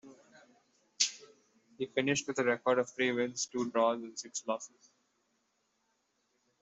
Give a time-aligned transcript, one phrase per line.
[1.77, 4.89] He finished with a record of three wins, two draws, and six losses.